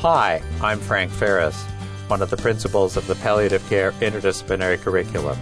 Hi, 0.00 0.40
I'm 0.62 0.80
Frank 0.80 1.12
Ferris, 1.12 1.62
one 2.08 2.22
of 2.22 2.30
the 2.30 2.36
principals 2.38 2.96
of 2.96 3.06
the 3.06 3.16
Palliative 3.16 3.62
Care 3.68 3.92
Interdisciplinary 4.00 4.80
Curriculum. 4.80 5.38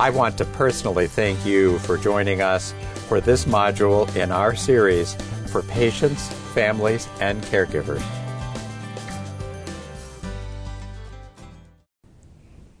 I 0.00 0.08
want 0.08 0.38
to 0.38 0.46
personally 0.46 1.06
thank 1.06 1.44
you 1.44 1.78
for 1.80 1.98
joining 1.98 2.40
us 2.40 2.72
for 3.08 3.20
this 3.20 3.44
module 3.44 4.08
in 4.16 4.32
our 4.32 4.56
series 4.56 5.12
for 5.48 5.60
patients, 5.60 6.30
families, 6.54 7.06
and 7.20 7.42
caregivers. 7.42 8.00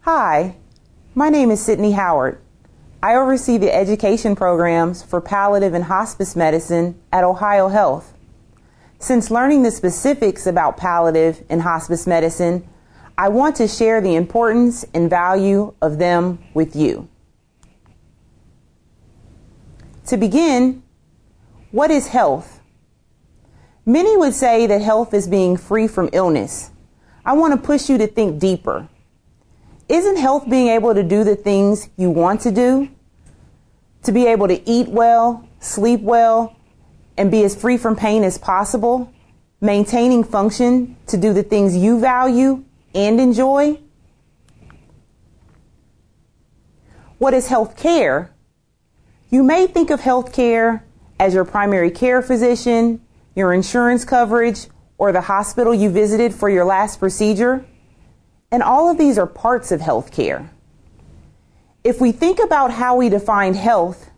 Hi, 0.00 0.56
my 1.14 1.28
name 1.28 1.50
is 1.50 1.60
Sydni 1.60 1.92
Howard. 1.92 2.40
I 3.02 3.16
oversee 3.16 3.58
the 3.58 3.74
education 3.74 4.34
programs 4.34 5.02
for 5.02 5.20
palliative 5.20 5.74
and 5.74 5.84
hospice 5.84 6.34
medicine 6.34 6.98
at 7.12 7.24
Ohio 7.24 7.68
Health. 7.68 8.13
Since 9.04 9.30
learning 9.30 9.64
the 9.64 9.70
specifics 9.70 10.46
about 10.46 10.78
palliative 10.78 11.44
and 11.50 11.60
hospice 11.60 12.06
medicine, 12.06 12.66
I 13.18 13.28
want 13.28 13.54
to 13.56 13.68
share 13.68 14.00
the 14.00 14.14
importance 14.14 14.82
and 14.94 15.10
value 15.10 15.74
of 15.82 15.98
them 15.98 16.42
with 16.54 16.74
you. 16.74 17.06
To 20.06 20.16
begin, 20.16 20.82
what 21.70 21.90
is 21.90 22.06
health? 22.06 22.62
Many 23.84 24.16
would 24.16 24.32
say 24.32 24.66
that 24.68 24.80
health 24.80 25.12
is 25.12 25.28
being 25.28 25.58
free 25.58 25.86
from 25.86 26.08
illness. 26.14 26.70
I 27.26 27.34
want 27.34 27.52
to 27.52 27.60
push 27.60 27.90
you 27.90 27.98
to 27.98 28.06
think 28.06 28.38
deeper. 28.40 28.88
Isn't 29.86 30.16
health 30.16 30.48
being 30.48 30.68
able 30.68 30.94
to 30.94 31.02
do 31.02 31.24
the 31.24 31.36
things 31.36 31.90
you 31.98 32.08
want 32.08 32.40
to 32.40 32.50
do? 32.50 32.88
To 34.04 34.12
be 34.12 34.24
able 34.28 34.48
to 34.48 34.66
eat 34.66 34.88
well, 34.88 35.46
sleep 35.60 36.00
well, 36.00 36.53
and 37.16 37.30
be 37.30 37.44
as 37.44 37.54
free 37.54 37.76
from 37.76 37.96
pain 37.96 38.24
as 38.24 38.38
possible? 38.38 39.12
Maintaining 39.60 40.24
function 40.24 40.96
to 41.06 41.16
do 41.16 41.32
the 41.32 41.42
things 41.42 41.76
you 41.76 41.98
value 42.00 42.64
and 42.94 43.20
enjoy? 43.20 43.78
What 47.18 47.34
is 47.34 47.48
health 47.48 47.76
care? 47.76 48.30
You 49.30 49.42
may 49.42 49.66
think 49.66 49.90
of 49.90 50.00
health 50.00 50.32
care 50.32 50.84
as 51.18 51.34
your 51.34 51.44
primary 51.44 51.90
care 51.90 52.20
physician, 52.22 53.00
your 53.34 53.52
insurance 53.52 54.04
coverage, 54.04 54.66
or 54.98 55.12
the 55.12 55.22
hospital 55.22 55.74
you 55.74 55.90
visited 55.90 56.34
for 56.34 56.48
your 56.48 56.64
last 56.64 56.98
procedure. 56.98 57.64
And 58.50 58.62
all 58.62 58.90
of 58.90 58.98
these 58.98 59.18
are 59.18 59.26
parts 59.26 59.72
of 59.72 59.80
healthcare. 59.80 60.48
If 61.82 62.00
we 62.00 62.12
think 62.12 62.38
about 62.38 62.72
how 62.72 62.96
we 62.96 63.08
define 63.08 63.54
health, 63.54 64.10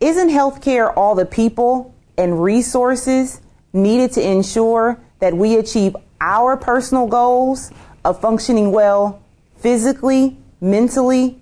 isn't 0.00 0.28
healthcare 0.28 0.92
all 0.96 1.14
the 1.14 1.26
people 1.26 1.94
and 2.18 2.42
resources 2.42 3.40
needed 3.72 4.12
to 4.12 4.26
ensure 4.26 4.98
that 5.18 5.34
we 5.34 5.56
achieve 5.56 5.96
our 6.20 6.56
personal 6.56 7.06
goals 7.06 7.70
of 8.04 8.20
functioning 8.20 8.72
well 8.72 9.22
physically, 9.56 10.36
mentally, 10.60 11.40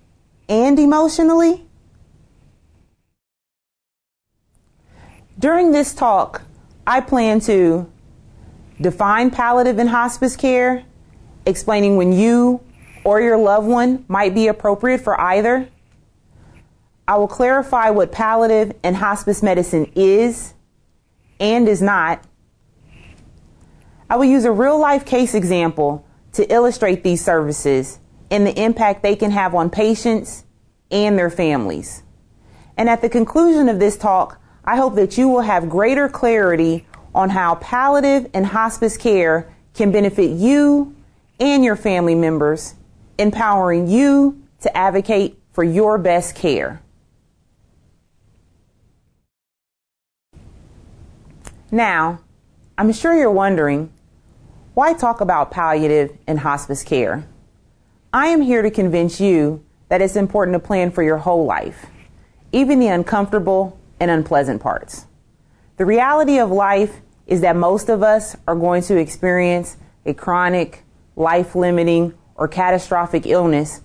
and 0.49 0.79
emotionally? 0.79 1.65
During 5.39 5.73
this 5.73 5.95
talk, 5.95 6.43
I 6.87 7.01
plan 7.01 7.41
to 7.41 7.91
define 8.81 9.31
palliative 9.31 9.79
and 9.79 9.89
hospice 9.89 10.37
care 10.37 10.85
explaining 11.47 11.97
when 11.97 12.13
you 12.13 12.61
or 13.05 13.21
your 13.21 13.37
loved 13.37 13.67
one 13.67 14.05
might 14.09 14.35
be 14.35 14.49
appropriate 14.49 15.01
for 15.01 15.21
either. 15.21 15.69
I 17.07 17.17
will 17.17 17.29
clarify 17.29 17.91
what 17.91 18.13
palliative 18.13 18.77
and 18.83 18.97
hospice 18.97 19.43
medicine 19.43 19.91
is 19.95 20.54
and 21.41 21.69
is 21.69 21.83
not. 21.83 22.25
I 24.09 24.17
will 24.17 24.25
use 24.25 24.45
a 24.45 24.53
real 24.53 24.79
life 24.79 25.05
case 25.05 25.35
example 25.35 26.07
to 26.33 26.53
illustrate 26.53 27.03
these 27.03 27.25
services 27.25 27.99
and 28.31 28.47
the 28.47 28.61
impact 28.61 29.03
they 29.03 29.17
can 29.17 29.31
have 29.31 29.55
on 29.55 29.71
patients 29.71 30.45
and 30.91 31.19
their 31.19 31.31
families. 31.31 32.03
And 32.77 32.89
at 32.89 33.03
the 33.03 33.09
conclusion 33.09 33.69
of 33.69 33.79
this 33.79 33.97
talk, 33.97 34.41
I 34.65 34.77
hope 34.77 34.95
that 34.97 35.17
you 35.19 35.29
will 35.29 35.43
have 35.43 35.69
greater 35.69 36.09
clarity 36.09 36.87
on 37.15 37.31
how 37.31 37.57
palliative 37.57 38.31
and 38.35 38.47
hospice 38.47 38.97
care 38.97 39.55
can 39.75 39.93
benefit 39.93 40.31
you 40.31 40.95
and 41.39 41.65
your 41.65 41.77
family 41.77 42.15
members, 42.15 42.75
empowering 43.19 43.89
you 43.89 44.43
to 44.61 44.77
advocate 44.77 45.39
for 45.53 45.63
your 45.63 45.99
best 45.99 46.35
care. 46.35 46.81
Now, 51.71 52.21
I'm 52.77 52.93
sure 52.93 53.15
you're 53.15 53.31
wondering 53.31 53.93
why 54.75 54.93
talk 54.93 55.21
about 55.21 55.51
palliative 55.51 56.17
and 56.27 56.41
hospice 56.41 56.83
care? 56.83 57.27
I 58.13 58.29
am 58.29 58.41
here 58.41 58.63
to 58.63 58.71
convince 58.71 59.21
you 59.21 59.65
that 59.89 60.03
it's 60.03 60.17
important 60.17 60.55
to 60.55 60.59
plan 60.59 60.91
for 60.91 61.03
your 61.03 61.19
whole 61.19 61.45
life, 61.45 61.87
even 62.53 62.81
the 62.81 62.89
uncomfortable 62.89 63.79
and 64.01 64.11
unpleasant 64.11 64.61
parts. 64.61 65.07
The 65.77 65.87
reality 65.87 66.39
of 66.39 66.51
life 66.51 67.01
is 67.27 67.41
that 67.43 67.57
most 67.57 67.89
of 67.89 68.03
us 68.03 68.37
are 68.47 68.57
going 68.57 68.83
to 68.83 68.97
experience 68.97 69.77
a 70.05 70.15
chronic 70.15 70.85
life 71.17 71.55
limiting, 71.55 72.15
or 72.37 72.49
catastrophic 72.49 73.27
illness 73.27 73.81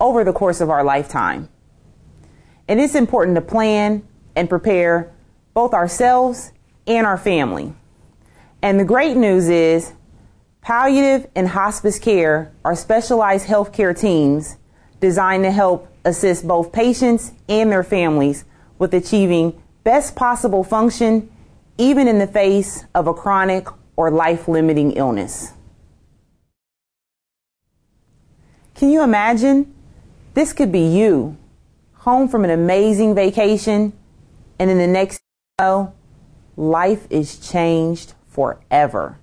over 0.00 0.24
the 0.24 0.32
course 0.32 0.60
of 0.60 0.68
our 0.70 0.84
lifetime. 0.84 1.48
And 2.68 2.80
it's 2.80 2.94
important 2.94 3.36
to 3.36 3.40
plan 3.40 4.06
and 4.36 4.48
prepare 4.48 5.12
both 5.54 5.72
ourselves 5.72 6.52
and 6.86 7.06
our 7.06 7.18
family. 7.18 7.72
And 8.62 8.78
the 8.78 8.84
great 8.84 9.16
news 9.16 9.48
is 9.48 9.92
palliative 10.60 11.30
and 11.34 11.48
hospice 11.48 11.98
care 11.98 12.52
are 12.64 12.74
specialized 12.74 13.46
healthcare 13.46 13.98
teams 13.98 14.56
designed 15.00 15.44
to 15.44 15.50
help 15.50 15.88
assist 16.04 16.46
both 16.46 16.72
patients 16.72 17.32
and 17.48 17.70
their 17.70 17.84
families 17.84 18.44
with 18.78 18.94
achieving 18.94 19.60
best 19.84 20.16
possible 20.16 20.64
function 20.64 21.30
even 21.76 22.08
in 22.08 22.18
the 22.18 22.26
face 22.26 22.84
of 22.94 23.06
a 23.06 23.14
chronic 23.14 23.68
or 23.96 24.10
life 24.10 24.48
limiting 24.48 24.92
illness. 24.92 25.52
Can 28.74 28.90
you 28.90 29.02
imagine? 29.02 29.74
This 30.34 30.52
could 30.52 30.72
be 30.72 30.80
you, 30.80 31.36
home 31.92 32.28
from 32.28 32.44
an 32.44 32.50
amazing 32.50 33.14
vacation, 33.14 33.92
and 34.58 34.70
in 34.70 34.78
the 34.78 34.86
next 34.86 35.20
you 35.60 35.92
life 36.56 37.06
is 37.10 37.38
changed 37.38 38.14
forever. 38.28 39.18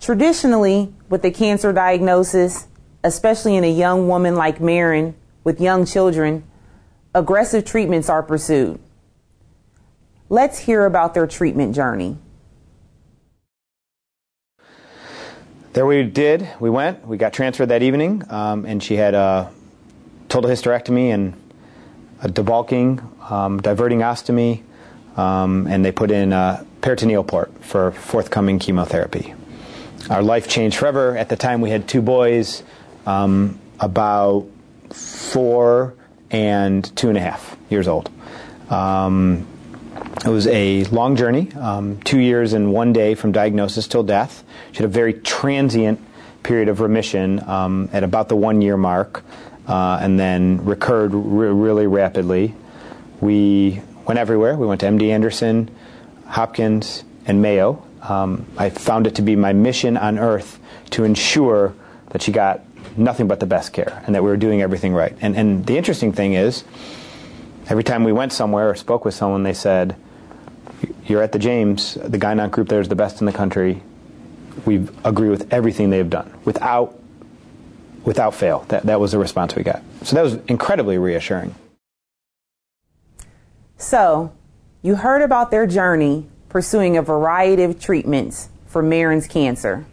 Traditionally, 0.00 0.92
with 1.08 1.24
a 1.24 1.30
cancer 1.30 1.72
diagnosis, 1.72 2.66
especially 3.04 3.56
in 3.56 3.64
a 3.64 3.70
young 3.70 4.08
woman 4.08 4.34
like 4.34 4.60
Marin 4.60 5.14
with 5.44 5.60
young 5.60 5.86
children, 5.86 6.44
aggressive 7.14 7.64
treatments 7.64 8.08
are 8.08 8.22
pursued. 8.22 8.80
Let's 10.28 10.60
hear 10.60 10.86
about 10.86 11.14
their 11.14 11.26
treatment 11.26 11.74
journey. 11.74 12.16
there 15.72 15.86
we 15.86 16.02
did. 16.02 16.48
We 16.60 16.70
went. 16.70 17.06
We 17.06 17.16
got 17.16 17.32
transferred 17.32 17.70
that 17.70 17.82
evening, 17.82 18.22
um, 18.30 18.66
and 18.66 18.82
she 18.82 18.96
had 18.96 19.14
a 19.14 19.50
total 20.28 20.50
hysterectomy 20.50 21.08
and 21.08 21.34
a 22.22 22.28
debulking, 22.28 23.30
um, 23.30 23.60
diverting 23.60 24.00
ostomy, 24.00 24.62
um, 25.16 25.66
and 25.66 25.84
they 25.84 25.92
put 25.92 26.10
in 26.10 26.32
a 26.32 26.64
peritoneal 26.80 27.24
port 27.24 27.52
for 27.60 27.92
forthcoming 27.92 28.58
chemotherapy. 28.58 29.34
Our 30.10 30.22
life 30.22 30.48
changed 30.48 30.76
forever. 30.76 31.16
At 31.16 31.28
the 31.28 31.36
time, 31.36 31.60
we 31.60 31.70
had 31.70 31.86
two 31.86 32.02
boys, 32.02 32.62
um, 33.06 33.58
about 33.78 34.46
four 34.90 35.94
and 36.30 36.84
two 36.96 37.08
and 37.08 37.16
a 37.16 37.20
half 37.20 37.56
years 37.70 37.86
old. 37.86 38.10
Um, 38.68 39.46
it 40.24 40.28
was 40.28 40.46
a 40.46 40.84
long 40.84 41.16
journey, 41.16 41.52
um, 41.54 42.00
two 42.02 42.18
years 42.18 42.52
and 42.52 42.72
one 42.72 42.92
day 42.92 43.14
from 43.14 43.32
diagnosis 43.32 43.86
till 43.86 44.02
death. 44.02 44.42
She 44.72 44.78
had 44.78 44.86
a 44.86 44.88
very 44.88 45.14
transient 45.14 46.00
period 46.42 46.68
of 46.68 46.80
remission 46.80 47.40
um, 47.48 47.88
at 47.92 48.02
about 48.02 48.28
the 48.28 48.36
one 48.36 48.62
year 48.62 48.76
mark, 48.76 49.24
uh, 49.68 49.98
and 50.00 50.18
then 50.18 50.64
recurred 50.64 51.14
re- 51.14 51.48
really 51.48 51.86
rapidly. 51.86 52.54
We 53.20 53.82
went 54.06 54.18
everywhere. 54.18 54.56
We 54.56 54.66
went 54.66 54.80
to 54.80 54.86
MD 54.86 55.10
Anderson, 55.10 55.70
Hopkins, 56.26 57.04
and 57.26 57.40
Mayo. 57.42 57.84
Um, 58.02 58.46
I 58.56 58.70
found 58.70 59.06
it 59.06 59.14
to 59.16 59.22
be 59.22 59.36
my 59.36 59.52
mission 59.52 59.96
on 59.96 60.18
earth 60.18 60.58
to 60.90 61.04
ensure 61.04 61.74
that 62.10 62.22
she 62.22 62.32
got 62.32 62.60
nothing 62.96 63.28
but 63.28 63.40
the 63.40 63.46
best 63.46 63.72
care 63.72 64.02
and 64.06 64.14
that 64.14 64.22
we 64.22 64.28
were 64.28 64.36
doing 64.36 64.60
everything 64.60 64.92
right. 64.92 65.16
And, 65.20 65.36
and 65.36 65.64
the 65.66 65.76
interesting 65.76 66.12
thing 66.12 66.34
is, 66.34 66.64
every 67.68 67.84
time 67.84 68.04
we 68.04 68.12
went 68.12 68.32
somewhere 68.32 68.70
or 68.70 68.74
spoke 68.74 69.04
with 69.04 69.14
someone, 69.14 69.44
they 69.44 69.54
said, 69.54 69.96
You're 71.06 71.22
at 71.22 71.32
the 71.32 71.38
James, 71.38 71.94
the 71.94 72.18
Gynonc 72.18 72.50
group 72.50 72.68
there 72.68 72.80
is 72.80 72.88
the 72.88 72.96
best 72.96 73.20
in 73.20 73.26
the 73.26 73.32
country. 73.32 73.82
We 74.66 74.86
agree 75.04 75.28
with 75.28 75.52
everything 75.52 75.90
they've 75.90 76.08
done 76.08 76.32
without, 76.44 76.98
without 78.04 78.34
fail. 78.34 78.66
That, 78.68 78.82
that 78.84 79.00
was 79.00 79.12
the 79.12 79.18
response 79.18 79.54
we 79.54 79.62
got. 79.62 79.82
So 80.02 80.16
that 80.16 80.22
was 80.22 80.34
incredibly 80.48 80.98
reassuring. 80.98 81.54
So, 83.82 84.32
you 84.80 84.94
heard 84.94 85.22
about 85.22 85.50
their 85.50 85.66
journey 85.66 86.28
pursuing 86.48 86.96
a 86.96 87.02
variety 87.02 87.64
of 87.64 87.80
treatments 87.80 88.48
for 88.64 88.80
Marin's 88.80 89.26
cancer. 89.26 89.84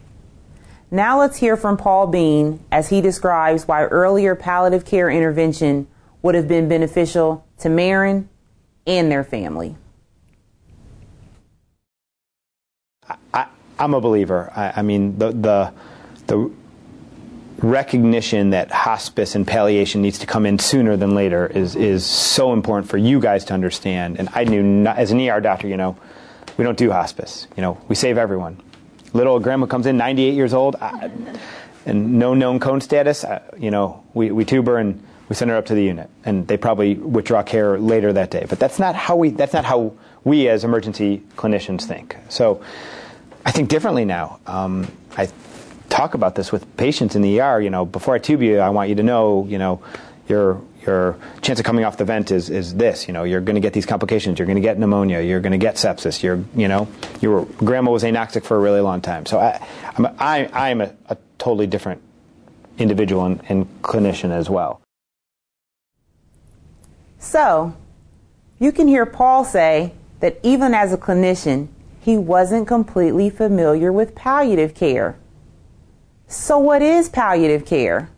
Now 0.92 1.18
let's 1.18 1.38
hear 1.38 1.56
from 1.56 1.76
Paul 1.76 2.06
Bean 2.06 2.64
as 2.70 2.90
he 2.90 3.00
describes 3.00 3.66
why 3.66 3.84
earlier 3.86 4.36
palliative 4.36 4.84
care 4.84 5.10
intervention 5.10 5.88
would 6.22 6.36
have 6.36 6.46
been 6.46 6.68
beneficial 6.68 7.44
to 7.58 7.68
Marin 7.68 8.28
and 8.86 9.10
their 9.10 9.24
family. 9.24 9.74
I, 13.34 13.48
am 13.76 13.94
a 13.94 14.00
believer. 14.00 14.52
I, 14.54 14.72
I, 14.76 14.82
mean, 14.82 15.18
the, 15.18 15.32
the, 15.32 15.72
the 16.28 16.50
recognition 17.62 18.50
that 18.50 18.70
hospice 18.70 19.34
and 19.34 19.46
palliation 19.46 20.02
needs 20.02 20.18
to 20.18 20.26
come 20.26 20.46
in 20.46 20.58
sooner 20.58 20.96
than 20.96 21.14
later 21.14 21.46
is, 21.46 21.76
is 21.76 22.04
so 22.04 22.52
important 22.52 22.90
for 22.90 22.96
you 22.96 23.20
guys 23.20 23.44
to 23.46 23.54
understand. 23.54 24.18
And 24.18 24.28
I 24.32 24.44
knew, 24.44 24.62
not, 24.62 24.96
as 24.96 25.10
an 25.10 25.20
ER 25.20 25.40
doctor, 25.40 25.68
you 25.68 25.76
know, 25.76 25.96
we 26.56 26.64
don't 26.64 26.78
do 26.78 26.90
hospice. 26.90 27.46
You 27.56 27.62
know, 27.62 27.80
we 27.88 27.94
save 27.94 28.18
everyone. 28.18 28.60
Little 29.12 29.38
grandma 29.40 29.66
comes 29.66 29.86
in, 29.86 29.96
98 29.96 30.34
years 30.34 30.54
old, 30.54 30.76
I, 30.76 31.10
and 31.86 32.18
no 32.18 32.34
known 32.34 32.60
code 32.60 32.82
status. 32.82 33.24
I, 33.24 33.42
you 33.58 33.70
know, 33.70 34.04
we, 34.14 34.30
we 34.30 34.44
tube 34.44 34.66
her 34.66 34.78
and 34.78 35.02
we 35.28 35.36
send 35.36 35.50
her 35.50 35.56
up 35.56 35.66
to 35.66 35.74
the 35.74 35.82
unit, 35.82 36.10
and 36.24 36.46
they 36.48 36.56
probably 36.56 36.94
withdraw 36.94 37.42
care 37.42 37.78
later 37.78 38.12
that 38.12 38.30
day. 38.30 38.46
But 38.48 38.58
that's 38.58 38.78
not 38.78 38.94
how 38.94 39.16
we. 39.16 39.30
That's 39.30 39.52
not 39.52 39.64
how 39.64 39.92
we 40.24 40.48
as 40.48 40.64
emergency 40.64 41.22
clinicians 41.36 41.84
think. 41.84 42.16
So, 42.28 42.62
I 43.44 43.52
think 43.52 43.68
differently 43.68 44.04
now. 44.04 44.40
Um, 44.46 44.90
I 45.16 45.26
talk 45.90 46.14
about 46.14 46.34
this 46.34 46.50
with 46.50 46.76
patients 46.76 47.14
in 47.14 47.22
the 47.22 47.40
ER. 47.40 47.60
You 47.60 47.68
know, 47.68 47.84
before 47.84 48.14
I 48.14 48.18
tube 48.18 48.42
you, 48.42 48.58
I 48.58 48.70
want 48.70 48.88
you 48.88 48.94
to 48.94 49.02
know, 49.02 49.46
you 49.46 49.58
know, 49.58 49.82
your 50.28 50.62
your 50.86 51.16
chance 51.42 51.58
of 51.58 51.66
coming 51.66 51.84
off 51.84 51.98
the 51.98 52.04
vent 52.04 52.30
is, 52.30 52.48
is 52.48 52.74
this. 52.74 53.06
You 53.06 53.12
know, 53.12 53.24
you're 53.24 53.40
going 53.40 53.56
to 53.56 53.60
get 53.60 53.72
these 53.72 53.86
complications. 53.86 54.38
You're 54.38 54.46
going 54.46 54.56
to 54.56 54.62
get 54.62 54.78
pneumonia. 54.78 55.20
You're 55.20 55.40
going 55.40 55.52
to 55.52 55.58
get 55.58 55.74
sepsis. 55.74 56.22
You're, 56.22 56.42
you 56.56 56.68
know, 56.68 56.88
your 57.20 57.44
grandma 57.58 57.90
was 57.90 58.02
anoxic 58.02 58.44
for 58.44 58.56
a 58.56 58.60
really 58.60 58.80
long 58.80 59.02
time. 59.02 59.26
So 59.26 59.38
I, 59.38 59.66
I'm, 59.96 60.06
I, 60.18 60.48
I'm 60.52 60.80
a, 60.80 60.94
a 61.10 61.18
totally 61.38 61.66
different 61.66 62.00
individual 62.78 63.26
and, 63.26 63.42
and 63.48 63.82
clinician 63.82 64.30
as 64.30 64.48
well. 64.48 64.80
So, 67.18 67.76
you 68.58 68.72
can 68.72 68.88
hear 68.88 69.04
Paul 69.04 69.44
say 69.44 69.92
that 70.20 70.38
even 70.42 70.72
as 70.72 70.92
a 70.92 70.96
clinician, 70.96 71.68
he 72.00 72.16
wasn't 72.16 72.66
completely 72.66 73.28
familiar 73.28 73.92
with 73.92 74.14
palliative 74.14 74.74
care. 74.74 75.16
So, 76.30 76.58
what 76.58 76.80
is 76.80 77.10
palliative 77.10 77.66
care? 77.66 78.08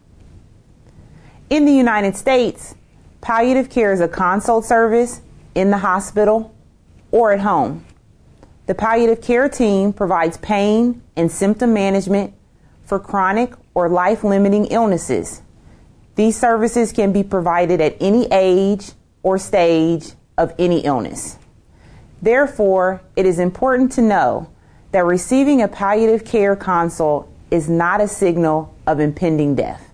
In 1.50 1.64
the 1.64 1.72
United 1.72 2.14
States, 2.14 2.76
palliative 3.20 3.68
care 3.68 3.92
is 3.92 4.00
a 4.00 4.06
consult 4.06 4.64
service 4.64 5.20
in 5.56 5.70
the 5.70 5.78
hospital 5.78 6.54
or 7.10 7.32
at 7.32 7.40
home. 7.40 7.84
The 8.66 8.76
palliative 8.76 9.20
care 9.20 9.48
team 9.48 9.92
provides 9.92 10.36
pain 10.36 11.02
and 11.16 11.32
symptom 11.32 11.74
management 11.74 12.34
for 12.84 13.00
chronic 13.00 13.54
or 13.74 13.88
life 13.88 14.22
limiting 14.22 14.66
illnesses 14.66 15.42
these 16.14 16.38
services 16.38 16.92
can 16.92 17.12
be 17.12 17.22
provided 17.22 17.80
at 17.80 17.96
any 18.00 18.26
age 18.30 18.92
or 19.22 19.38
stage 19.38 20.12
of 20.36 20.52
any 20.58 20.80
illness. 20.80 21.38
Therefore, 22.20 23.02
it 23.16 23.24
is 23.24 23.38
important 23.38 23.92
to 23.92 24.02
know 24.02 24.50
that 24.90 25.04
receiving 25.04 25.62
a 25.62 25.68
palliative 25.68 26.24
care 26.24 26.54
consult 26.54 27.31
is 27.52 27.68
not 27.68 28.00
a 28.00 28.08
signal 28.08 28.74
of 28.86 28.98
impending 28.98 29.54
death. 29.54 29.92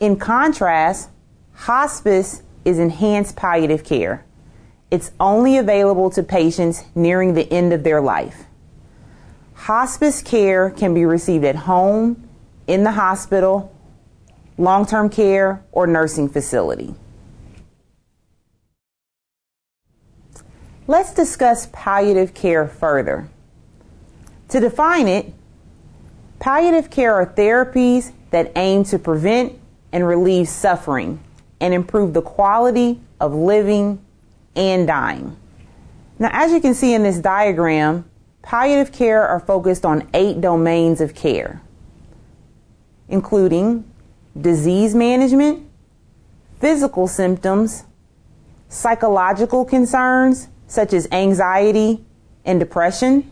In 0.00 0.16
contrast, 0.16 1.08
hospice 1.52 2.42
is 2.64 2.80
enhanced 2.80 3.36
palliative 3.36 3.84
care. 3.84 4.24
It's 4.90 5.12
only 5.20 5.56
available 5.56 6.10
to 6.10 6.24
patients 6.24 6.82
nearing 6.96 7.34
the 7.34 7.50
end 7.52 7.72
of 7.72 7.84
their 7.84 8.00
life. 8.00 8.46
Hospice 9.54 10.20
care 10.22 10.70
can 10.70 10.92
be 10.92 11.04
received 11.04 11.44
at 11.44 11.54
home, 11.54 12.28
in 12.66 12.82
the 12.82 12.92
hospital, 12.92 13.72
long 14.58 14.84
term 14.84 15.08
care, 15.08 15.62
or 15.70 15.86
nursing 15.86 16.28
facility. 16.28 16.96
Let's 20.88 21.14
discuss 21.14 21.68
palliative 21.72 22.34
care 22.34 22.66
further. 22.66 23.28
To 24.48 24.60
define 24.60 25.08
it, 25.08 25.32
palliative 26.38 26.90
care 26.90 27.14
are 27.14 27.26
therapies 27.26 28.12
that 28.30 28.52
aim 28.56 28.84
to 28.84 28.98
prevent 28.98 29.58
and 29.92 30.06
relieve 30.06 30.48
suffering 30.48 31.20
and 31.60 31.72
improve 31.72 32.14
the 32.14 32.22
quality 32.22 33.00
of 33.20 33.32
living 33.34 34.04
and 34.56 34.86
dying. 34.86 35.36
Now, 36.18 36.30
as 36.32 36.52
you 36.52 36.60
can 36.60 36.74
see 36.74 36.94
in 36.94 37.02
this 37.02 37.18
diagram, 37.18 38.08
palliative 38.42 38.92
care 38.92 39.26
are 39.26 39.40
focused 39.40 39.84
on 39.84 40.08
eight 40.14 40.40
domains 40.40 41.00
of 41.00 41.14
care, 41.14 41.62
including 43.08 43.84
disease 44.40 44.94
management, 44.94 45.66
physical 46.60 47.06
symptoms, 47.06 47.84
psychological 48.68 49.64
concerns 49.64 50.48
such 50.66 50.92
as 50.92 51.06
anxiety 51.12 52.04
and 52.44 52.58
depression, 52.58 53.30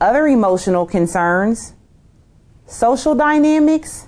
other 0.00 0.26
emotional 0.26 0.86
concerns, 0.86 1.74
social 2.68 3.14
dynamics, 3.14 4.06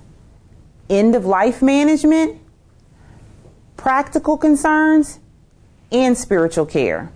end 0.88 1.14
of 1.14 1.24
life 1.24 1.62
management, 1.62 2.38
practical 3.76 4.36
concerns, 4.36 5.18
and 5.90 6.16
spiritual 6.16 6.66
care. 6.66 7.10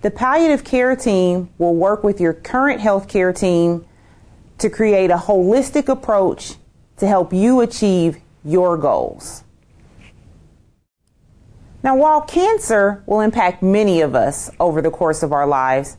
The 0.00 0.10
palliative 0.10 0.64
care 0.64 0.96
team 0.96 1.50
will 1.58 1.74
work 1.74 2.02
with 2.02 2.20
your 2.20 2.32
current 2.32 2.80
healthcare 2.80 3.38
team 3.38 3.84
to 4.58 4.70
create 4.70 5.10
a 5.10 5.16
holistic 5.16 5.88
approach 5.88 6.54
to 6.96 7.06
help 7.06 7.32
you 7.32 7.60
achieve 7.60 8.18
your 8.42 8.78
goals. 8.78 9.42
Now, 11.82 11.96
while 11.96 12.22
cancer 12.22 13.02
will 13.06 13.20
impact 13.20 13.62
many 13.62 14.00
of 14.00 14.14
us 14.14 14.50
over 14.58 14.80
the 14.80 14.90
course 14.90 15.22
of 15.22 15.32
our 15.32 15.46
lives, 15.46 15.98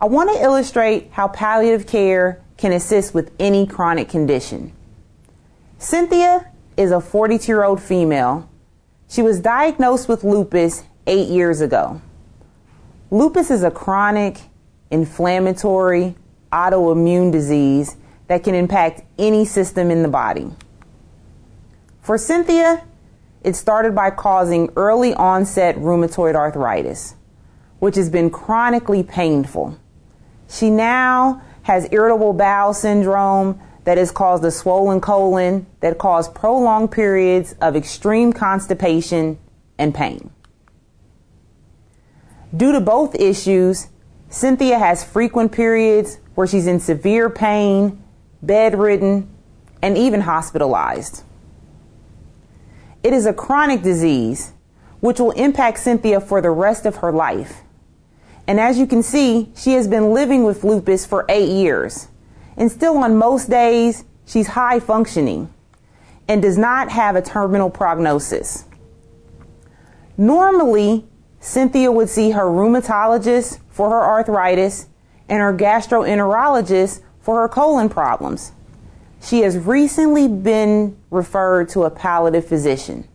I 0.00 0.06
want 0.06 0.30
to 0.30 0.42
illustrate 0.42 1.10
how 1.10 1.28
palliative 1.28 1.86
care 1.86 2.42
can 2.56 2.72
assist 2.72 3.14
with 3.14 3.32
any 3.38 3.66
chronic 3.66 4.08
condition. 4.08 4.72
Cynthia 5.78 6.50
is 6.76 6.90
a 6.90 7.00
42 7.00 7.46
year 7.46 7.64
old 7.64 7.82
female. 7.82 8.48
She 9.08 9.22
was 9.22 9.40
diagnosed 9.40 10.08
with 10.08 10.24
lupus 10.24 10.84
eight 11.06 11.28
years 11.28 11.60
ago. 11.60 12.00
Lupus 13.10 13.50
is 13.50 13.62
a 13.62 13.70
chronic, 13.70 14.40
inflammatory, 14.90 16.16
autoimmune 16.52 17.30
disease 17.30 17.96
that 18.28 18.42
can 18.42 18.54
impact 18.54 19.02
any 19.18 19.44
system 19.44 19.90
in 19.90 20.02
the 20.02 20.08
body. 20.08 20.50
For 22.00 22.18
Cynthia, 22.18 22.84
it 23.42 23.54
started 23.54 23.94
by 23.94 24.10
causing 24.10 24.72
early 24.76 25.14
onset 25.14 25.76
rheumatoid 25.76 26.34
arthritis, 26.34 27.14
which 27.78 27.94
has 27.96 28.10
been 28.10 28.30
chronically 28.30 29.02
painful. 29.02 29.78
She 30.48 30.70
now 30.70 31.42
has 31.66 31.88
irritable 31.92 32.32
bowel 32.32 32.72
syndrome 32.72 33.60
that 33.84 33.98
has 33.98 34.10
caused 34.10 34.44
a 34.44 34.50
swollen 34.50 35.00
colon 35.00 35.66
that 35.80 35.98
caused 35.98 36.34
prolonged 36.34 36.90
periods 36.90 37.54
of 37.60 37.76
extreme 37.76 38.32
constipation 38.32 39.38
and 39.78 39.94
pain. 39.94 40.30
Due 42.56 42.72
to 42.72 42.80
both 42.80 43.14
issues, 43.14 43.88
Cynthia 44.28 44.78
has 44.78 45.04
frequent 45.04 45.52
periods 45.52 46.18
where 46.34 46.46
she's 46.46 46.66
in 46.66 46.80
severe 46.80 47.28
pain 47.28 48.02
bedridden, 48.42 49.28
and 49.82 49.98
even 49.98 50.22
hospitalized. 50.22 51.22
It 53.02 53.12
is 53.12 53.26
a 53.26 53.32
chronic 53.32 53.82
disease 53.82 54.52
which 55.00 55.20
will 55.20 55.32
impact 55.32 55.78
Cynthia 55.78 56.20
for 56.20 56.40
the 56.40 56.50
rest 56.50 56.86
of 56.86 56.96
her 56.96 57.12
life. 57.12 57.62
And 58.46 58.60
as 58.60 58.78
you 58.78 58.86
can 58.86 59.02
see, 59.02 59.50
she 59.56 59.72
has 59.72 59.88
been 59.88 60.12
living 60.12 60.44
with 60.44 60.64
lupus 60.64 61.04
for 61.04 61.24
eight 61.28 61.48
years. 61.48 62.08
And 62.56 62.70
still, 62.70 62.98
on 62.98 63.16
most 63.16 63.50
days, 63.50 64.04
she's 64.24 64.48
high 64.48 64.80
functioning 64.80 65.52
and 66.28 66.42
does 66.42 66.56
not 66.56 66.90
have 66.90 67.16
a 67.16 67.22
terminal 67.22 67.70
prognosis. 67.70 68.64
Normally, 70.16 71.04
Cynthia 71.40 71.92
would 71.92 72.08
see 72.08 72.30
her 72.30 72.44
rheumatologist 72.44 73.60
for 73.68 73.90
her 73.90 74.02
arthritis 74.02 74.86
and 75.28 75.40
her 75.40 75.52
gastroenterologist 75.52 77.02
for 77.20 77.40
her 77.40 77.48
colon 77.48 77.88
problems. 77.88 78.52
She 79.20 79.40
has 79.40 79.58
recently 79.58 80.28
been 80.28 80.96
referred 81.10 81.68
to 81.70 81.84
a 81.84 81.90
palliative 81.90 82.46
physician. 82.46 83.06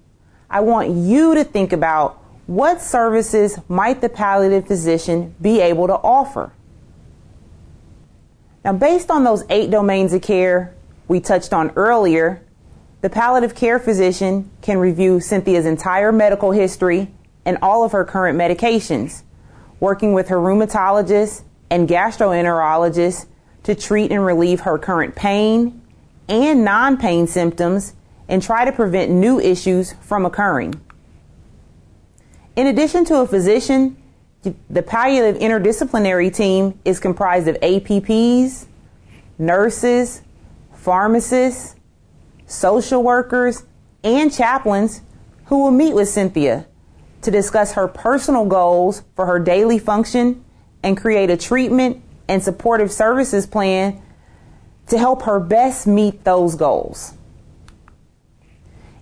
I 0.50 0.60
want 0.60 0.90
you 0.90 1.36
to 1.36 1.44
think 1.44 1.72
about 1.72 2.21
what 2.52 2.82
services 2.82 3.58
might 3.70 4.02
the 4.02 4.10
palliative 4.10 4.68
physician 4.68 5.34
be 5.42 5.62
able 5.62 5.88
to 5.88 5.94
offer. 5.94 6.52
Now, 8.66 8.74
based 8.74 9.10
on 9.10 9.24
those 9.24 9.46
eight 9.50 9.72
domains 9.72 10.12
of 10.12 10.22
care 10.22 10.76
we 11.08 11.22
touched 11.22 11.54
on 11.54 11.72
earlier, 11.78 12.44
the 13.00 13.10
palliative 13.10 13.56
care 13.56 13.80
physician 13.80 14.52
can 14.62 14.80
review 14.80 15.22
Cynthia's 15.22 15.66
entire 15.66 16.12
medical 16.12 16.52
history 16.52 17.10
and 17.46 17.58
all 17.62 17.86
of 17.86 17.94
her 17.94 18.04
current 18.04 18.38
medications, 18.38 19.24
working 19.80 20.12
with 20.12 20.28
her 20.28 20.36
rheumatologist 20.36 21.44
and 21.70 21.88
gastroenterologist 21.88 23.28
to 23.64 23.76
treat 23.76 24.12
and 24.12 24.26
relieve 24.26 24.60
her 24.60 24.78
current 24.78 25.16
pain 25.16 25.82
and 26.28 26.66
non 26.66 26.98
pain 26.98 27.28
symptoms 27.28 27.94
and 28.28 28.44
try 28.44 28.66
to 28.66 28.74
prevent 28.74 29.10
new 29.10 29.40
issues 29.40 29.94
from 30.02 30.26
occurring. 30.26 30.82
In 32.56 32.68
addition 32.68 33.06
to 33.06 33.22
a 33.22 33.28
physician, 33.28 33.98
the 34.70 34.82
palliative 34.82 35.42
interdisciplinary 35.42 36.34
team 36.34 36.80
is 36.84 37.00
comprised 37.00 37.48
of 37.48 37.56
APPs, 37.62 38.66
nurses, 39.38 40.22
pharmacists, 40.74 41.76
social 42.48 43.04
workers, 43.04 43.64
and 44.04 44.34
chaplains 44.34 45.02
who 45.46 45.60
will 45.64 45.72
meet 45.72 45.94
with 45.94 46.10
Cynthia 46.10 46.66
to 47.22 47.32
discuss 47.32 47.74
her 47.74 47.88
personal 47.88 48.46
goals 48.46 49.04
for 49.16 49.28
her 49.28 49.40
daily 49.40 49.80
function 49.80 50.44
and 50.84 50.98
create 50.98 51.30
a 51.30 51.38
treatment 51.38 52.04
and 52.28 52.44
supportive 52.44 52.92
services 52.92 53.46
plan 53.46 54.02
to 54.88 54.98
help 54.98 55.22
her 55.22 55.40
best 55.40 55.86
meet 55.88 56.24
those 56.24 56.56
goals. 56.56 57.14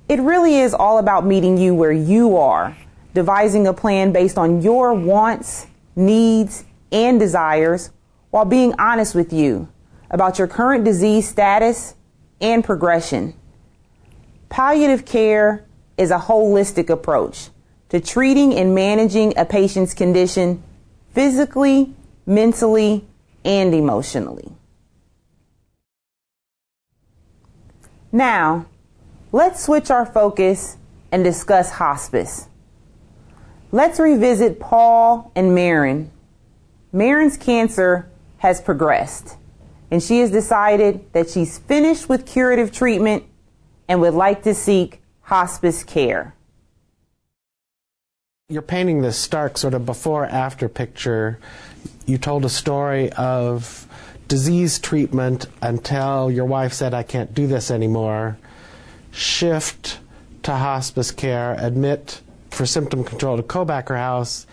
It 0.07 0.19
really 0.19 0.59
is 0.59 0.73
all 0.73 0.97
about 0.97 1.25
meeting 1.25 1.57
you 1.57 1.73
where 1.73 1.91
you 1.91 2.35
are, 2.35 2.75
devising 3.13 3.67
a 3.67 3.73
plan 3.73 4.11
based 4.11 4.37
on 4.37 4.61
your 4.61 4.93
wants, 4.93 5.67
needs, 5.95 6.63
and 6.91 7.19
desires 7.19 7.91
while 8.31 8.45
being 8.45 8.73
honest 8.79 9.15
with 9.15 9.33
you 9.33 9.67
about 10.09 10.37
your 10.39 10.47
current 10.47 10.83
disease 10.83 11.27
status 11.27 11.95
and 12.41 12.63
progression. 12.63 13.33
Palliative 14.49 15.05
care 15.05 15.65
is 15.97 16.11
a 16.11 16.17
holistic 16.17 16.89
approach 16.89 17.49
to 17.89 17.99
treating 17.99 18.53
and 18.53 18.73
managing 18.73 19.33
a 19.37 19.45
patient's 19.45 19.93
condition 19.93 20.63
physically, 21.13 21.93
mentally, 22.25 23.05
and 23.43 23.73
emotionally. 23.73 24.51
Now, 28.11 28.65
let's 29.31 29.63
switch 29.63 29.91
our 29.91 30.05
focus 30.05 30.77
and 31.11 31.23
discuss 31.23 31.71
hospice. 31.71 32.48
Let's 33.71 33.99
revisit 33.99 34.59
Paul 34.59 35.31
and 35.35 35.53
Marin. 35.53 36.09
Marin's 36.91 37.37
cancer 37.37 38.09
has 38.39 38.59
progressed, 38.61 39.37
and 39.91 40.01
she 40.01 40.21
has 40.21 40.31
decided 40.31 41.13
that 41.13 41.29
she's 41.29 41.59
finished 41.59 42.09
with 42.09 42.25
curative 42.25 42.71
treatment 42.71 43.25
and 43.87 44.01
would 44.01 44.15
like 44.15 44.41
to 44.43 44.55
seek 44.55 45.01
hospice 45.21 45.83
care. 45.83 46.33
You're 48.47 48.63
painting 48.63 49.03
this 49.03 49.17
stark 49.17 49.59
sort 49.59 49.75
of 49.75 49.85
before 49.85 50.25
after 50.25 50.67
picture. 50.67 51.37
You 52.07 52.17
told 52.17 52.45
a 52.45 52.49
story 52.49 53.11
of 53.11 53.85
disease 54.27 54.79
treatment 54.79 55.45
until 55.61 56.31
your 56.31 56.45
wife 56.45 56.73
said, 56.73 56.95
I 56.95 57.03
can't 57.03 57.35
do 57.35 57.45
this 57.45 57.69
anymore, 57.69 58.39
shift 59.11 59.99
to 60.41 60.53
hospice 60.53 61.11
care, 61.11 61.55
admit 61.59 62.21
for 62.51 62.65
symptom 62.65 63.03
control 63.03 63.37
to 63.37 63.43
Kobacker 63.43 63.95
House, 63.95 64.45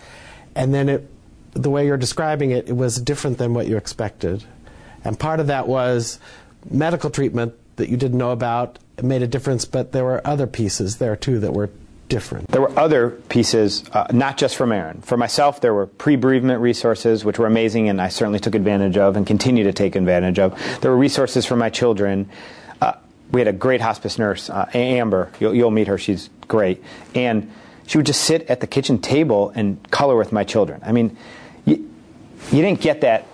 and 0.55 0.73
then 0.73 0.88
it, 0.88 1.09
the 1.53 1.71
way 1.71 1.87
you're 1.87 1.97
describing 1.97 2.50
it, 2.50 2.69
it 2.69 2.76
was 2.76 3.00
different 3.00 3.38
than 3.38 3.55
what 3.55 3.67
you 3.67 3.76
expected. 3.76 4.45
And 5.05 5.19
part 5.19 5.41
of 5.41 5.47
that 5.49 5.69
was 5.69 6.19
medical 6.71 7.11
treatment 7.11 7.55
that 7.76 7.88
you 7.88 7.97
didn't 7.97 8.19
know 8.19 8.33
about 8.33 8.79
made 9.03 9.23
a 9.23 9.26
difference, 9.26 9.65
but 9.65 9.93
there 9.93 10.05
were 10.05 10.26
other 10.26 10.47
pieces 10.47 10.97
there 10.97 11.17
too 11.17 11.38
that 11.41 11.53
were 11.53 11.71
different. 12.09 12.49
There 12.49 12.61
were 12.61 12.79
other 12.79 13.11
pieces, 13.11 13.85
uh, 13.93 14.07
not 14.12 14.38
just 14.38 14.57
from 14.57 14.73
Aaron. 14.73 15.03
For 15.03 15.17
myself, 15.17 15.61
there 15.61 15.75
were 15.75 15.87
pre-bereavement 15.87 16.61
resources, 16.61 17.25
which 17.25 17.38
were 17.38 17.47
amazing, 17.47 17.88
and 17.88 18.00
I 18.00 18.09
certainly 18.09 18.38
took 18.38 18.55
advantage 18.55 18.97
of 18.97 19.17
and 19.17 19.26
continue 19.26 19.65
to 19.65 19.73
take 19.73 19.97
advantage 19.97 20.38
of. 20.38 20.59
There 20.81 20.91
were 20.91 20.97
resources 20.97 21.45
for 21.45 21.57
my 21.57 21.69
children. 21.69 22.29
Uh, 22.81 22.95
we 23.33 23.41
had 23.41 23.49
a 23.49 23.53
great 23.53 23.81
hospice 23.81 24.19
nurse, 24.19 24.49
uh, 24.49 24.71
Amber. 24.73 25.33
You'll, 25.41 25.55
you'll 25.55 25.71
meet 25.71 25.88
her; 25.88 25.99
she's 25.99 26.31
great, 26.49 26.83
and 27.15 27.50
she 27.87 27.99
would 27.99 28.07
just 28.07 28.23
sit 28.23 28.49
at 28.50 28.61
the 28.61 28.66
kitchen 28.66 28.99
table 28.99 29.52
and 29.55 29.90
color 29.90 30.16
with 30.16 30.33
my 30.33 30.45
children. 30.45 30.81
I 30.85 30.93
mean, 30.93 31.16
you, 31.64 31.90
you 32.50 32.62
didn't 32.62 32.81
get 32.81 33.00
that 33.02 33.26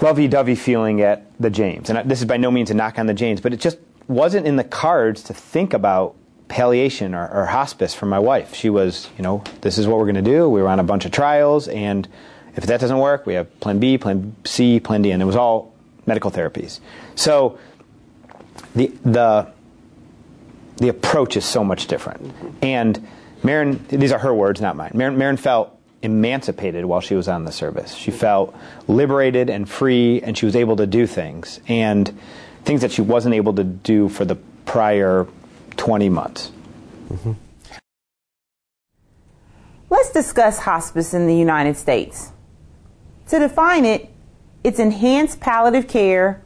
lovey-dovey 0.00 0.56
feeling 0.56 1.00
at 1.00 1.24
the 1.40 1.50
James, 1.50 1.90
and 1.90 2.08
this 2.10 2.20
is 2.20 2.26
by 2.26 2.36
no 2.36 2.50
means 2.50 2.70
a 2.70 2.74
knock 2.74 2.98
on 2.98 3.06
the 3.06 3.14
James, 3.14 3.40
but 3.40 3.52
it 3.52 3.60
just 3.60 3.78
wasn't 4.08 4.46
in 4.46 4.56
the 4.56 4.64
cards 4.64 5.22
to 5.24 5.34
think 5.34 5.72
about 5.72 6.16
palliation 6.48 7.14
or, 7.14 7.28
or, 7.28 7.46
hospice 7.46 7.94
for 7.94 8.04
my 8.04 8.18
wife. 8.18 8.54
She 8.54 8.68
was, 8.68 9.08
you 9.16 9.22
know, 9.22 9.42
this 9.62 9.78
is 9.78 9.86
what 9.86 9.98
we're 9.98 10.04
going 10.04 10.22
to 10.22 10.30
do. 10.30 10.50
We 10.50 10.60
were 10.60 10.68
on 10.68 10.80
a 10.80 10.84
bunch 10.84 11.06
of 11.06 11.10
trials, 11.10 11.66
and 11.66 12.06
if 12.56 12.66
that 12.66 12.78
doesn't 12.78 12.98
work, 12.98 13.24
we 13.24 13.34
have 13.34 13.60
plan 13.60 13.78
B, 13.78 13.96
plan 13.96 14.36
C, 14.44 14.78
plan 14.78 15.00
D, 15.00 15.12
and 15.12 15.22
it 15.22 15.24
was 15.24 15.36
all 15.36 15.72
medical 16.04 16.30
therapies. 16.30 16.80
So 17.14 17.58
the 18.74 18.88
the 19.04 19.50
the 20.76 20.88
approach 20.88 21.36
is 21.36 21.44
so 21.44 21.62
much 21.64 21.86
different. 21.86 22.34
And 22.62 23.06
Marin, 23.42 23.84
these 23.88 24.12
are 24.12 24.18
her 24.18 24.34
words, 24.34 24.60
not 24.60 24.76
mine. 24.76 24.92
Marin, 24.94 25.18
Marin 25.18 25.36
felt 25.36 25.78
emancipated 26.02 26.84
while 26.84 27.00
she 27.00 27.14
was 27.14 27.28
on 27.28 27.44
the 27.44 27.52
service. 27.52 27.94
She 27.94 28.10
felt 28.10 28.54
liberated 28.88 29.48
and 29.48 29.68
free, 29.68 30.20
and 30.22 30.36
she 30.36 30.46
was 30.46 30.56
able 30.56 30.76
to 30.76 30.86
do 30.86 31.06
things 31.06 31.60
and 31.68 32.18
things 32.64 32.80
that 32.80 32.92
she 32.92 33.02
wasn't 33.02 33.34
able 33.34 33.54
to 33.54 33.64
do 33.64 34.08
for 34.08 34.24
the 34.24 34.36
prior 34.66 35.26
20 35.76 36.08
months. 36.08 36.50
Mm-hmm. 37.08 37.32
Let's 39.90 40.10
discuss 40.10 40.60
hospice 40.60 41.14
in 41.14 41.26
the 41.26 41.36
United 41.36 41.76
States. 41.76 42.32
To 43.28 43.38
define 43.38 43.84
it, 43.84 44.08
it's 44.64 44.78
enhanced 44.78 45.40
palliative 45.40 45.88
care 45.88 46.42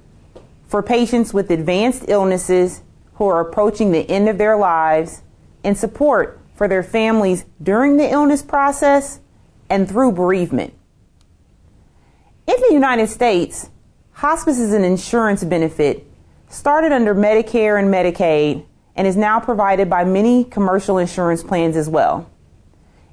for 0.66 0.82
patients 0.82 1.32
with 1.32 1.50
advanced 1.50 2.04
illnesses 2.08 2.82
who 3.16 3.26
are 3.26 3.40
approaching 3.40 3.92
the 3.92 4.08
end 4.10 4.28
of 4.28 4.38
their 4.38 4.56
lives 4.56 5.22
and 5.64 5.76
support 5.76 6.40
for 6.54 6.68
their 6.68 6.82
families 6.82 7.44
during 7.62 7.96
the 7.96 8.10
illness 8.10 8.42
process 8.42 9.20
and 9.68 9.88
through 9.88 10.12
bereavement. 10.12 10.72
In 12.46 12.56
the 12.68 12.72
United 12.72 13.08
States, 13.08 13.70
hospice 14.12 14.58
is 14.58 14.72
an 14.72 14.84
insurance 14.84 15.42
benefit 15.44 16.06
started 16.48 16.92
under 16.92 17.14
Medicare 17.14 17.78
and 17.78 17.92
Medicaid 17.92 18.64
and 18.94 19.06
is 19.06 19.16
now 19.16 19.40
provided 19.40 19.90
by 19.90 20.04
many 20.04 20.44
commercial 20.44 20.98
insurance 20.98 21.42
plans 21.42 21.76
as 21.76 21.88
well. 21.88 22.30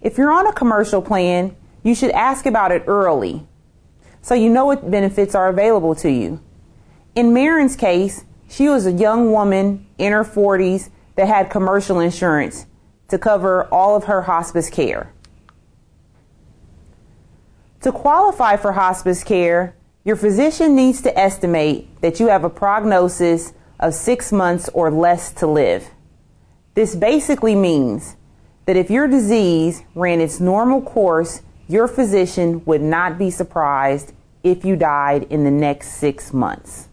If 0.02 0.18
you're 0.18 0.32
on 0.32 0.48
a 0.48 0.54
commercial 0.54 1.02
plan, 1.02 1.56
you 1.82 1.96
should 1.96 2.12
ask 2.12 2.46
about 2.46 2.72
it 2.72 2.84
early 2.88 3.46
so 4.22 4.34
you 4.36 4.50
know 4.50 4.66
what 4.66 4.90
benefits 4.90 5.36
are 5.36 5.50
available 5.50 5.96
to 5.96 6.10
you. 6.10 6.42
In 7.16 7.34
Marin's 7.34 7.76
case, 7.76 8.24
she 8.54 8.70
was 8.70 8.86
a 8.86 8.92
young 8.92 9.32
woman 9.32 9.84
in 9.98 10.12
her 10.12 10.24
40s 10.24 10.92
that 11.16 11.28
had 11.28 11.50
commercial 11.50 12.00
insurance 12.00 12.68
to 13.08 13.18
cover 13.18 13.66
all 13.74 13.96
of 13.96 14.04
her 14.04 14.22
hospice 14.22 14.70
care. 14.70 15.12
To 17.82 17.92
qualify 17.92 18.58
for 18.58 18.74
hospice 18.74 19.24
care, 19.24 19.76
your 20.04 20.16
physician 20.16 20.76
needs 20.76 21.02
to 21.02 21.20
estimate 21.20 22.00
that 22.02 22.20
you 22.20 22.28
have 22.28 22.44
a 22.44 22.50
prognosis 22.50 23.54
of 23.80 23.96
six 23.96 24.32
months 24.32 24.70
or 24.76 24.92
less 24.92 25.32
to 25.34 25.48
live. 25.48 25.90
This 26.76 26.96
basically 26.96 27.56
means 27.56 28.18
that 28.68 28.78
if 28.78 28.92
your 28.92 29.08
disease 29.08 29.82
ran 29.96 30.22
its 30.22 30.40
normal 30.40 30.84
course, 30.84 31.42
your 31.68 31.88
physician 31.88 32.64
would 32.66 32.82
not 32.82 33.18
be 33.18 33.32
surprised 33.32 34.14
if 34.44 34.64
you 34.64 34.76
died 34.76 35.24
in 35.32 35.44
the 35.44 35.52
next 35.52 35.94
six 35.94 36.32
months. 36.32 36.90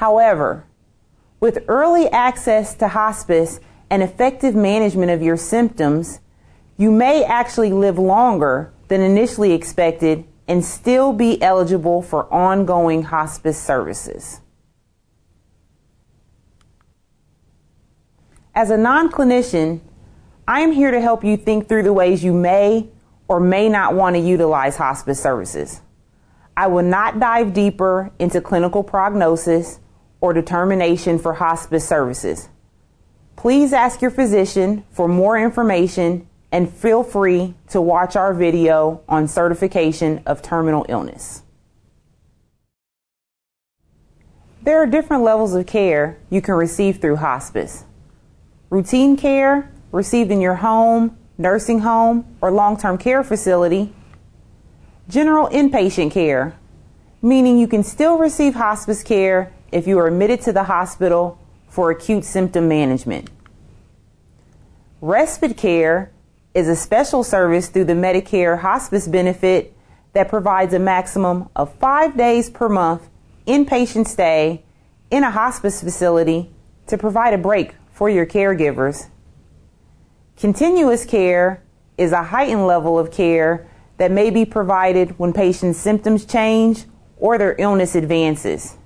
However, 0.00 0.64
with 1.40 1.62
early 1.68 2.08
access 2.08 2.74
to 2.76 2.88
hospice 2.88 3.60
and 3.90 4.02
effective 4.02 4.54
management 4.54 5.10
of 5.10 5.20
your 5.20 5.36
symptoms, 5.36 6.20
you 6.78 6.90
may 6.90 7.22
actually 7.22 7.70
live 7.70 7.98
longer 7.98 8.72
than 8.88 9.02
initially 9.02 9.52
expected 9.52 10.24
and 10.48 10.64
still 10.64 11.12
be 11.12 11.42
eligible 11.42 12.00
for 12.00 12.32
ongoing 12.32 13.02
hospice 13.02 13.62
services. 13.62 14.40
As 18.54 18.70
a 18.70 18.78
non 18.78 19.12
clinician, 19.12 19.80
I 20.48 20.60
am 20.60 20.72
here 20.72 20.92
to 20.92 21.00
help 21.02 21.22
you 21.22 21.36
think 21.36 21.68
through 21.68 21.82
the 21.82 21.92
ways 21.92 22.24
you 22.24 22.32
may 22.32 22.88
or 23.28 23.38
may 23.38 23.68
not 23.68 23.94
want 23.94 24.16
to 24.16 24.20
utilize 24.20 24.78
hospice 24.78 25.22
services. 25.22 25.82
I 26.56 26.68
will 26.68 26.84
not 26.84 27.20
dive 27.20 27.52
deeper 27.52 28.10
into 28.18 28.40
clinical 28.40 28.82
prognosis 28.82 29.78
or 30.20 30.32
determination 30.32 31.18
for 31.18 31.34
hospice 31.34 31.86
services. 31.86 32.48
Please 33.36 33.72
ask 33.72 34.02
your 34.02 34.10
physician 34.10 34.84
for 34.90 35.08
more 35.08 35.38
information 35.38 36.28
and 36.52 36.72
feel 36.72 37.02
free 37.02 37.54
to 37.68 37.80
watch 37.80 38.16
our 38.16 38.34
video 38.34 39.02
on 39.08 39.28
certification 39.28 40.22
of 40.26 40.42
terminal 40.42 40.84
illness. 40.88 41.42
There 44.62 44.82
are 44.82 44.86
different 44.86 45.22
levels 45.22 45.54
of 45.54 45.66
care 45.66 46.18
you 46.28 46.42
can 46.42 46.54
receive 46.54 47.00
through 47.00 47.16
hospice. 47.16 47.84
Routine 48.68 49.16
care 49.16 49.72
received 49.90 50.30
in 50.30 50.40
your 50.40 50.56
home, 50.56 51.16
nursing 51.38 51.80
home, 51.80 52.36
or 52.42 52.50
long 52.50 52.76
term 52.76 52.98
care 52.98 53.24
facility. 53.24 53.92
General 55.08 55.48
inpatient 55.48 56.12
care, 56.12 56.56
meaning 57.22 57.58
you 57.58 57.66
can 57.66 57.82
still 57.82 58.18
receive 58.18 58.54
hospice 58.54 59.02
care 59.02 59.52
if 59.72 59.86
you 59.86 59.98
are 59.98 60.06
admitted 60.06 60.40
to 60.42 60.52
the 60.52 60.64
hospital 60.64 61.38
for 61.68 61.90
acute 61.90 62.24
symptom 62.24 62.68
management. 62.68 63.30
Respite 65.00 65.56
care 65.56 66.10
is 66.52 66.68
a 66.68 66.76
special 66.76 67.22
service 67.22 67.68
through 67.68 67.84
the 67.84 67.94
Medicare 67.94 68.60
hospice 68.60 69.06
benefit 69.06 69.74
that 70.12 70.28
provides 70.28 70.74
a 70.74 70.78
maximum 70.78 71.48
of 71.54 71.72
five 71.76 72.16
days 72.16 72.50
per 72.50 72.68
month 72.68 73.08
inpatient 73.46 74.06
stay 74.06 74.62
in 75.10 75.24
a 75.24 75.30
hospice 75.30 75.82
facility 75.82 76.50
to 76.86 76.98
provide 76.98 77.34
a 77.34 77.38
break 77.38 77.74
for 77.92 78.10
your 78.10 78.26
caregivers. 78.26 79.08
Continuous 80.36 81.04
care 81.04 81.62
is 81.96 82.12
a 82.12 82.24
heightened 82.24 82.66
level 82.66 82.98
of 82.98 83.12
care 83.12 83.68
that 83.98 84.10
may 84.10 84.30
be 84.30 84.44
provided 84.44 85.18
when 85.18 85.32
patients' 85.32 85.78
symptoms 85.78 86.24
change 86.24 86.84
or 87.18 87.38
their 87.38 87.54
illness 87.58 87.94
advances. 87.94 88.76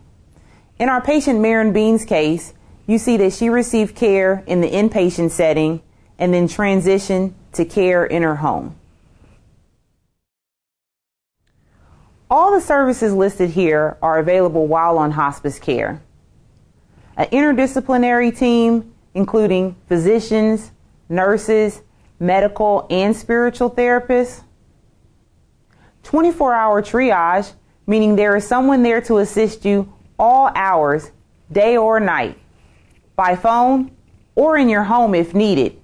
In 0.78 0.88
our 0.88 1.00
patient 1.00 1.40
Marin 1.40 1.72
Bean's 1.72 2.04
case, 2.04 2.52
you 2.86 2.98
see 2.98 3.16
that 3.18 3.32
she 3.32 3.48
received 3.48 3.94
care 3.94 4.42
in 4.46 4.60
the 4.60 4.70
inpatient 4.70 5.30
setting 5.30 5.82
and 6.18 6.34
then 6.34 6.48
transitioned 6.48 7.32
to 7.52 7.64
care 7.64 8.04
in 8.04 8.22
her 8.22 8.36
home. 8.36 8.76
All 12.28 12.52
the 12.52 12.60
services 12.60 13.12
listed 13.12 13.50
here 13.50 13.96
are 14.02 14.18
available 14.18 14.66
while 14.66 14.98
on 14.98 15.12
hospice 15.12 15.60
care. 15.60 16.02
An 17.16 17.26
interdisciplinary 17.26 18.36
team, 18.36 18.92
including 19.14 19.76
physicians, 19.86 20.72
nurses, 21.08 21.82
medical, 22.18 22.88
and 22.90 23.14
spiritual 23.14 23.70
therapists. 23.70 24.42
24 26.02 26.54
hour 26.54 26.82
triage, 26.82 27.52
meaning 27.86 28.16
there 28.16 28.34
is 28.34 28.46
someone 28.46 28.82
there 28.82 29.00
to 29.02 29.18
assist 29.18 29.64
you 29.64 29.93
all 30.18 30.50
hours, 30.54 31.10
day 31.50 31.76
or 31.76 32.00
night, 32.00 32.38
by 33.16 33.36
phone 33.36 33.90
or 34.34 34.56
in 34.56 34.68
your 34.68 34.84
home 34.84 35.14
if 35.14 35.34
needed. 35.34 35.80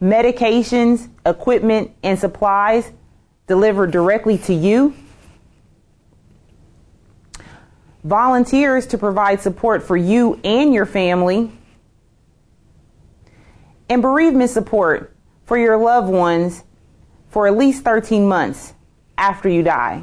Medications, 0.00 1.08
equipment, 1.24 1.92
and 2.02 2.18
supplies 2.18 2.90
delivered 3.46 3.90
directly 3.90 4.38
to 4.38 4.52
you. 4.52 4.94
Volunteers 8.02 8.86
to 8.88 8.98
provide 8.98 9.40
support 9.40 9.82
for 9.82 9.96
you 9.96 10.40
and 10.42 10.74
your 10.74 10.86
family. 10.86 11.52
And 13.88 14.02
bereavement 14.02 14.50
support 14.50 15.14
for 15.44 15.56
your 15.56 15.76
loved 15.76 16.08
ones 16.08 16.64
for 17.28 17.46
at 17.46 17.56
least 17.56 17.84
13 17.84 18.26
months 18.26 18.74
after 19.16 19.48
you 19.48 19.62
die. 19.62 20.02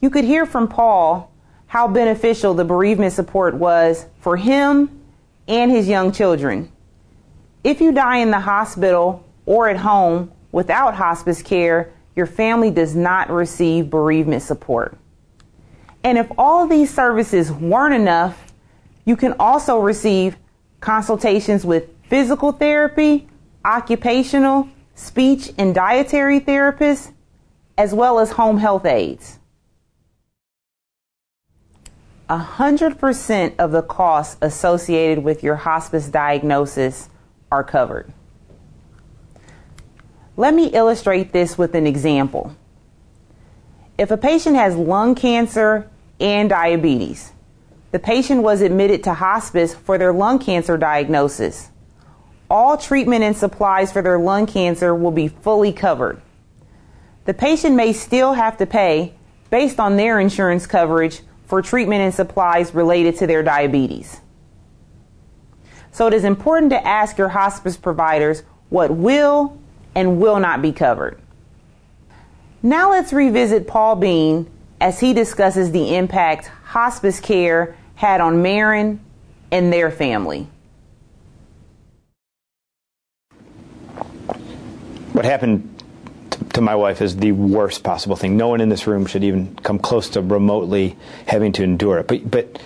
You 0.00 0.08
could 0.08 0.24
hear 0.24 0.46
from 0.46 0.68
Paul 0.68 1.30
how 1.66 1.88
beneficial 1.88 2.54
the 2.54 2.64
bereavement 2.64 3.12
support 3.12 3.54
was 3.54 4.06
for 4.20 4.36
him 4.36 5.02
and 5.48 5.70
his 5.70 5.88
young 5.88 6.12
children. 6.12 6.70
If 7.64 7.80
you 7.80 7.92
die 7.92 8.18
in 8.18 8.30
the 8.30 8.40
hospital 8.40 9.24
or 9.44 9.68
at 9.68 9.76
home 9.76 10.32
without 10.52 10.94
hospice 10.94 11.42
care, 11.42 11.92
your 12.14 12.26
family 12.26 12.70
does 12.70 12.94
not 12.94 13.30
receive 13.30 13.90
bereavement 13.90 14.42
support. 14.42 14.96
And 16.02 16.18
if 16.18 16.30
all 16.38 16.66
these 16.66 16.92
services 16.92 17.50
weren't 17.50 17.94
enough, 17.94 18.52
you 19.04 19.16
can 19.16 19.34
also 19.38 19.78
receive 19.80 20.36
consultations 20.80 21.64
with 21.64 21.88
physical 22.08 22.52
therapy, 22.52 23.28
occupational, 23.64 24.68
speech 24.94 25.52
and 25.58 25.74
dietary 25.74 26.40
therapists, 26.40 27.12
as 27.76 27.92
well 27.92 28.18
as 28.18 28.32
home 28.32 28.58
health 28.58 28.86
aides. 28.86 29.38
100% 32.28 33.54
of 33.58 33.70
the 33.70 33.82
costs 33.82 34.36
associated 34.40 35.22
with 35.22 35.42
your 35.42 35.56
hospice 35.56 36.08
diagnosis 36.08 37.08
are 37.52 37.62
covered. 37.62 38.12
Let 40.36 40.52
me 40.52 40.66
illustrate 40.66 41.32
this 41.32 41.56
with 41.56 41.74
an 41.74 41.86
example. 41.86 42.54
If 43.96 44.10
a 44.10 44.16
patient 44.16 44.56
has 44.56 44.76
lung 44.76 45.14
cancer 45.14 45.88
and 46.20 46.50
diabetes, 46.50 47.32
the 47.92 47.98
patient 47.98 48.42
was 48.42 48.60
admitted 48.60 49.04
to 49.04 49.14
hospice 49.14 49.74
for 49.74 49.96
their 49.96 50.12
lung 50.12 50.38
cancer 50.38 50.76
diagnosis. 50.76 51.70
All 52.50 52.76
treatment 52.76 53.24
and 53.24 53.36
supplies 53.36 53.92
for 53.92 54.02
their 54.02 54.18
lung 54.18 54.46
cancer 54.46 54.94
will 54.94 55.12
be 55.12 55.28
fully 55.28 55.72
covered. 55.72 56.20
The 57.24 57.34
patient 57.34 57.74
may 57.74 57.92
still 57.92 58.34
have 58.34 58.58
to 58.58 58.66
pay, 58.66 59.14
based 59.48 59.80
on 59.80 59.96
their 59.96 60.20
insurance 60.20 60.66
coverage, 60.66 61.22
for 61.46 61.62
treatment 61.62 62.02
and 62.02 62.12
supplies 62.12 62.74
related 62.74 63.16
to 63.18 63.26
their 63.26 63.42
diabetes. 63.42 64.20
So 65.92 66.06
it 66.06 66.12
is 66.12 66.24
important 66.24 66.70
to 66.72 66.86
ask 66.86 67.16
your 67.16 67.30
hospice 67.30 67.76
providers 67.76 68.42
what 68.68 68.90
will 68.90 69.58
and 69.94 70.20
will 70.20 70.38
not 70.38 70.60
be 70.60 70.72
covered. 70.72 71.18
Now 72.62 72.90
let's 72.90 73.12
revisit 73.12 73.66
Paul 73.66 73.96
Bean 73.96 74.50
as 74.80 75.00
he 75.00 75.14
discusses 75.14 75.70
the 75.70 75.96
impact 75.96 76.48
hospice 76.64 77.20
care 77.20 77.76
had 77.94 78.20
on 78.20 78.42
Marin 78.42 79.00
and 79.50 79.72
their 79.72 79.90
family. 79.90 80.48
What 85.12 85.24
happened 85.24 85.75
to 86.56 86.62
my 86.62 86.74
wife 86.74 87.02
is 87.02 87.16
the 87.16 87.32
worst 87.32 87.82
possible 87.82 88.16
thing. 88.16 88.38
No 88.38 88.48
one 88.48 88.62
in 88.62 88.70
this 88.70 88.86
room 88.86 89.04
should 89.04 89.22
even 89.22 89.54
come 89.56 89.78
close 89.78 90.08
to 90.10 90.22
remotely 90.22 90.96
having 91.26 91.52
to 91.52 91.62
endure 91.62 91.98
it. 91.98 92.08
But 92.08 92.30
but 92.30 92.58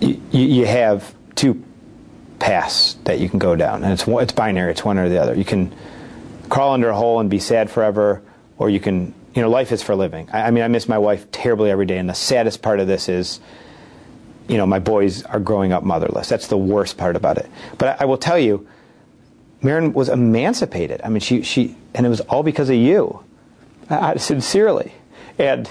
you, 0.00 0.20
you 0.30 0.66
have 0.66 1.12
two 1.34 1.64
paths 2.38 2.94
that 3.04 3.18
you 3.18 3.28
can 3.28 3.40
go 3.40 3.56
down, 3.56 3.82
and 3.82 3.92
it's 3.92 4.06
it's 4.06 4.30
binary. 4.30 4.70
It's 4.70 4.84
one 4.84 4.98
or 4.98 5.08
the 5.08 5.20
other. 5.20 5.34
You 5.34 5.44
can 5.44 5.74
crawl 6.48 6.74
under 6.74 6.90
a 6.90 6.96
hole 6.96 7.18
and 7.18 7.28
be 7.28 7.40
sad 7.40 7.68
forever, 7.68 8.22
or 8.56 8.70
you 8.70 8.78
can 8.78 9.12
you 9.34 9.42
know 9.42 9.50
life 9.50 9.72
is 9.72 9.82
for 9.82 9.96
living. 9.96 10.28
I, 10.32 10.42
I 10.42 10.50
mean, 10.52 10.62
I 10.62 10.68
miss 10.68 10.88
my 10.88 10.98
wife 10.98 11.28
terribly 11.32 11.72
every 11.72 11.86
day, 11.86 11.98
and 11.98 12.08
the 12.08 12.14
saddest 12.14 12.62
part 12.62 12.78
of 12.80 12.86
this 12.86 13.08
is. 13.08 13.40
You 14.46 14.58
know, 14.58 14.66
my 14.66 14.78
boys 14.78 15.22
are 15.22 15.40
growing 15.40 15.72
up 15.72 15.84
motherless. 15.84 16.28
That's 16.28 16.48
the 16.48 16.58
worst 16.58 16.98
part 16.98 17.16
about 17.16 17.38
it. 17.38 17.50
But 17.78 17.98
I, 17.98 18.02
I 18.02 18.04
will 18.04 18.18
tell 18.18 18.38
you, 18.38 18.68
Marin 19.64 19.94
was 19.94 20.08
emancipated. 20.08 21.00
I 21.02 21.08
mean, 21.08 21.20
she, 21.20 21.42
she, 21.42 21.74
and 21.94 22.04
it 22.04 22.08
was 22.08 22.20
all 22.20 22.42
because 22.42 22.68
of 22.68 22.76
you, 22.76 23.24
uh, 23.88 24.16
sincerely. 24.18 24.92
And 25.38 25.68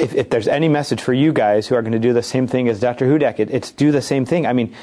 if, 0.00 0.14
if, 0.14 0.30
there's 0.30 0.48
any 0.48 0.68
message 0.68 1.00
for 1.00 1.12
you 1.12 1.32
guys 1.32 1.68
who 1.68 1.74
are 1.74 1.82
going 1.82 1.92
to 1.92 1.98
do 1.98 2.12
the 2.12 2.22
same 2.22 2.46
thing 2.46 2.68
as 2.68 2.80
Dr. 2.80 3.06
Hudak, 3.06 3.38
it, 3.38 3.50
it's 3.50 3.70
do 3.70 3.92
the 3.92 4.02
same 4.02 4.24
thing. 4.24 4.46
I 4.46 4.54
mean, 4.54 4.74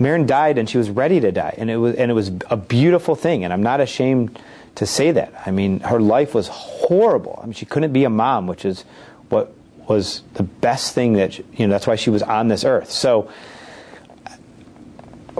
Marin 0.00 0.26
died 0.26 0.56
and 0.56 0.68
she 0.68 0.78
was 0.78 0.88
ready 0.88 1.20
to 1.20 1.30
die, 1.30 1.54
and 1.58 1.70
it 1.70 1.76
was 1.76 1.94
and 1.96 2.10
it 2.10 2.14
was 2.14 2.32
a 2.48 2.56
beautiful 2.56 3.14
thing. 3.14 3.44
And 3.44 3.52
I'm 3.52 3.62
not 3.62 3.80
ashamed 3.80 4.38
to 4.76 4.86
say 4.86 5.10
that. 5.12 5.34
I 5.44 5.50
mean, 5.50 5.80
her 5.80 6.00
life 6.00 6.34
was 6.34 6.48
horrible. 6.48 7.38
I 7.42 7.44
mean, 7.44 7.52
she 7.52 7.66
couldn't 7.66 7.92
be 7.92 8.04
a 8.04 8.10
mom, 8.10 8.46
which 8.46 8.64
is 8.64 8.86
what 9.28 9.52
was 9.86 10.22
the 10.34 10.42
best 10.42 10.94
thing 10.94 11.12
that 11.14 11.38
you 11.38 11.66
know. 11.66 11.68
That's 11.68 11.86
why 11.86 11.96
she 11.96 12.08
was 12.08 12.22
on 12.22 12.48
this 12.48 12.64
earth. 12.64 12.90
So 12.90 13.30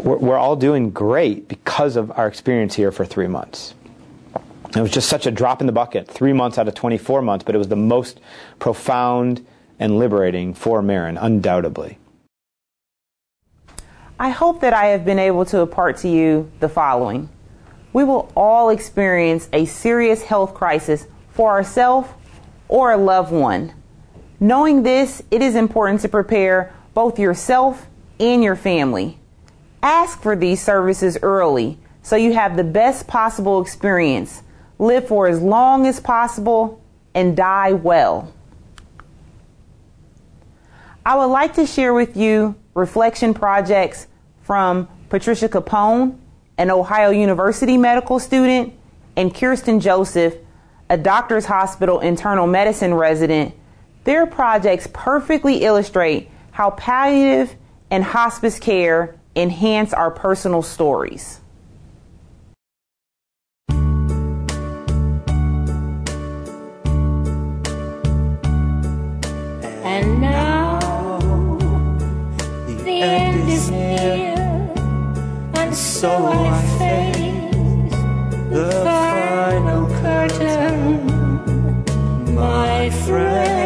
we're, 0.01 0.19
we're 0.19 0.39
all 0.39 0.57
doing 0.57 0.91
great 0.91 1.49
because 1.49 1.97
of 1.97 2.11
our 2.13 2.27
experience 2.27 2.75
here 2.75 2.93
for 2.93 3.05
three 3.05 3.27
months. 3.27 3.75
It 4.77 4.81
was 4.81 4.91
just 4.91 5.09
such 5.09 5.27
a 5.27 5.31
drop 5.31 5.61
in 5.61 5.67
the 5.67 5.73
bucket, 5.73 6.07
three 6.07 6.33
months 6.33 6.57
out 6.57 6.69
of 6.69 6.75
24 6.75 7.23
months, 7.23 7.45
but 7.45 7.55
it 7.55 7.59
was 7.59 7.69
the 7.69 7.77
most 7.77 8.21
profound 8.59 9.45
and 9.79 9.99
liberating 9.99 10.55
for 10.55 10.81
Marin, 10.83 11.17
undoubtedly. 11.17 11.99
I 14.19 14.29
hope 14.29 14.61
that 14.61 14.73
I 14.73 14.87
have 14.87 15.05
been 15.05 15.19
able 15.19 15.45
to 15.47 15.61
impart 15.61 15.97
to 15.99 16.09
you 16.09 16.51
the 16.61 16.69
following. 16.69 17.31
We 17.93 18.05
will 18.05 18.31
all 18.37 18.71
experience 18.71 19.49
a 19.53 19.65
serious 19.65 20.23
health 20.23 20.55
crisis 20.55 21.07
for 21.31 21.51
ourselves 21.51 22.09
or 22.69 22.93
a 22.93 22.97
loved 22.97 23.33
one. 23.33 23.73
Knowing 24.39 24.83
this, 24.83 25.23
it 25.31 25.43
is 25.43 25.55
important 25.55 26.01
to 26.03 26.09
prepare 26.09 26.73
both 26.95 27.19
yourself 27.19 27.87
and 28.21 28.45
your 28.45 28.57
family. 28.57 29.20
Ask 29.83 30.21
for 30.21 30.37
these 30.37 30.63
services 30.63 31.19
early 31.23 31.79
so 32.03 32.17
you 32.17 32.33
have 32.33 32.57
the 32.57 32.65
best 32.65 33.07
possible 33.07 33.61
experience. 33.61 34.43
Live 34.79 35.09
for 35.09 35.29
as 35.29 35.41
long 35.41 35.87
as 35.87 36.01
possible 36.01 36.83
and 37.15 37.37
die 37.37 37.73
well. 37.73 38.33
I 41.05 41.17
would 41.17 41.27
like 41.27 41.55
to 41.55 41.67
share 41.67 41.95
with 41.95 42.17
you 42.17 42.55
reflection 42.75 43.35
projects 43.35 44.07
from 44.43 44.89
Patricia 45.09 45.49
Capone, 45.49 46.19
an 46.59 46.71
Ohio 46.71 47.11
University 47.11 47.77
medical 47.77 48.19
student, 48.19 48.75
and 49.17 49.35
Kirsten 49.35 49.81
Joseph, 49.81 50.35
a 50.89 50.97
doctor's 50.97 51.47
hospital 51.47 52.01
internal 52.01 52.47
medicine 52.47 52.95
resident. 52.95 53.55
Their 54.05 54.27
projects 54.27 54.89
perfectly 54.93 55.63
illustrate 55.63 56.31
how 56.53 56.71
palliative 56.71 57.55
and 57.91 58.05
hospice 58.05 58.59
care 58.59 59.20
enhance 59.41 59.93
our 59.95 60.11
personal 60.11 60.63
stories. 60.63 61.41
And 69.83 70.21
now 70.21 70.79
the 72.85 73.03
end 73.03 73.49
is 73.49 73.71
near, 73.71 74.35
and 75.55 75.75
so 75.75 76.11
I 76.27 76.63
face 76.79 77.93
the 78.51 78.71
final 78.85 79.87
curtain, 80.03 81.05
my 82.35 82.91
friend. 82.91 83.60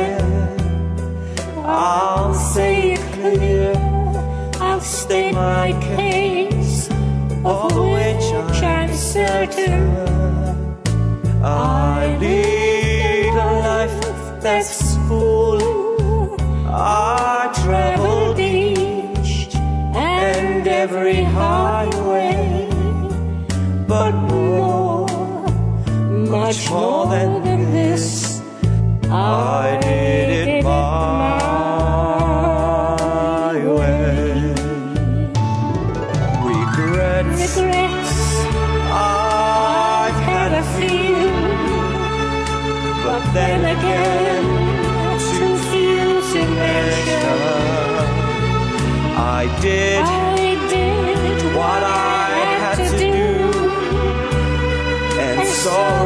My 5.65 5.73
case, 5.97 6.89
of 7.43 7.73
which 7.95 8.27
I'm 8.77 8.93
certain. 8.93 9.81
I 11.43 12.19
lead 12.21 13.35
a 13.47 13.51
life 13.69 14.01
that's 14.43 14.97
full. 15.07 15.63
I 16.69 17.51
traveled 17.63 18.39
each 18.41 19.55
and 19.95 20.69
every 20.69 21.23
highway, 21.23 22.69
but 23.89 24.13
more, 24.33 25.07
much 26.37 26.61
more 26.71 27.07
than 27.15 27.44
did 49.75 50.05
I 50.05 50.55
did 50.71 51.57
what 51.57 51.83
I 51.83 52.31
had 52.63 52.77
to 52.77 52.99
do. 52.99 53.23
and 55.21 55.49
saw 55.49 56.04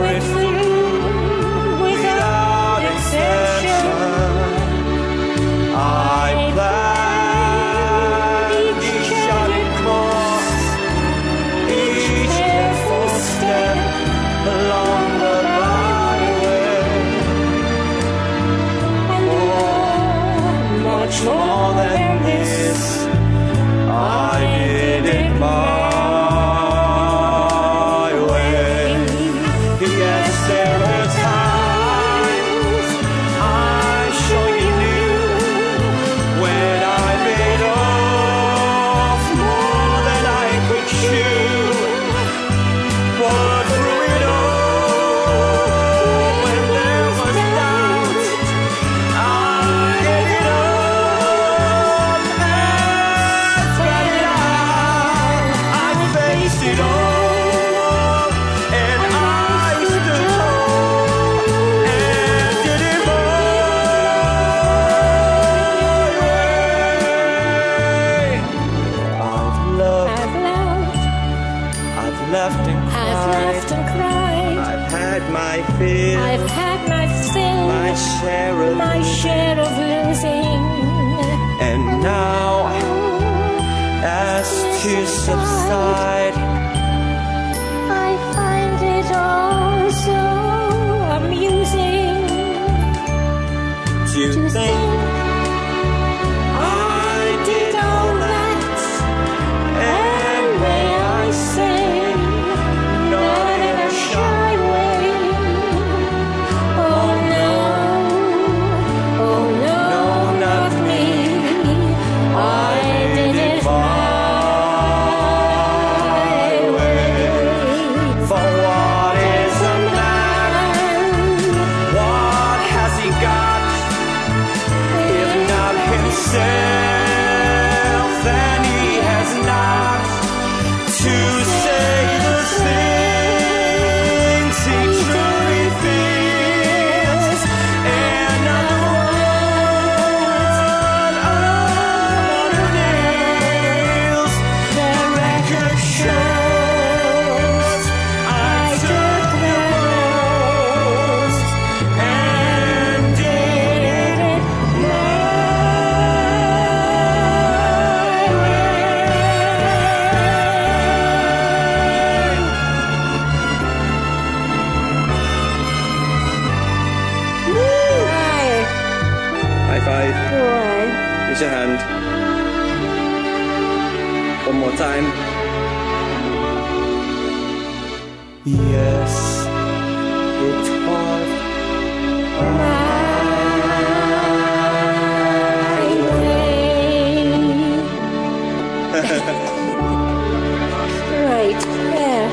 right, 191.25 191.61
there. 191.93 192.29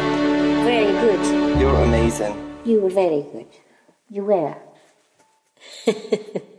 Very 0.63 0.91
good. 0.91 1.60
You're 1.60 1.84
amazing. 1.84 2.36
You 2.65 2.82
were 2.82 2.89
very 2.89 3.24
good. 3.32 3.48
You 4.10 4.24
were. 4.24 4.56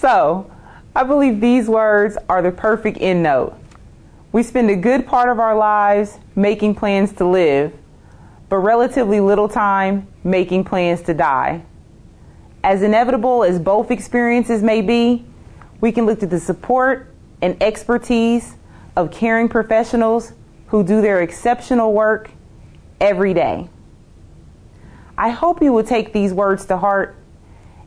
So, 0.00 0.50
I 0.96 1.02
believe 1.02 1.42
these 1.42 1.68
words 1.68 2.16
are 2.30 2.40
the 2.40 2.50
perfect 2.50 2.96
end 3.02 3.22
note. 3.22 3.54
We 4.32 4.42
spend 4.42 4.70
a 4.70 4.76
good 4.76 5.06
part 5.06 5.28
of 5.28 5.38
our 5.38 5.54
lives 5.54 6.18
making 6.34 6.76
plans 6.76 7.12
to 7.14 7.26
live, 7.26 7.74
but 8.48 8.56
relatively 8.56 9.20
little 9.20 9.46
time 9.46 10.08
making 10.24 10.64
plans 10.64 11.02
to 11.02 11.12
die. 11.12 11.60
As 12.64 12.82
inevitable 12.82 13.44
as 13.44 13.58
both 13.58 13.90
experiences 13.90 14.62
may 14.62 14.80
be, 14.80 15.26
we 15.80 15.92
can 15.92 16.06
look 16.06 16.20
to 16.20 16.26
the 16.26 16.40
support 16.40 17.12
and 17.42 17.60
expertise 17.62 18.54
of 18.96 19.10
caring 19.10 19.48
professionals 19.48 20.32
who 20.68 20.84
do 20.84 21.00
their 21.00 21.22
exceptional 21.22 21.92
work 21.92 22.30
every 23.00 23.34
day. 23.34 23.68
I 25.16 25.30
hope 25.30 25.62
you 25.62 25.72
will 25.72 25.84
take 25.84 26.12
these 26.12 26.32
words 26.32 26.66
to 26.66 26.76
heart 26.76 27.16